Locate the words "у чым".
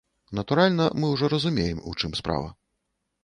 1.91-2.15